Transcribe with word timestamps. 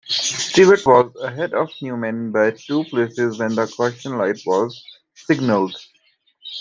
Stewart 0.03 0.83
was 0.83 1.15
ahead 1.21 1.53
of 1.53 1.69
Newman 1.79 2.31
by 2.31 2.49
two 2.49 2.83
places 2.85 3.37
when 3.37 3.53
the 3.53 3.67
caution 3.67 4.17
light 4.17 4.41
was 4.47 4.83
signaled. 5.13 5.75